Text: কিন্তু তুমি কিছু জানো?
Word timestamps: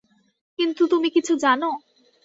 কিন্তু 0.59 0.83
তুমি 0.87 1.07
কিছু 1.09 1.33
জানো? 1.37 1.69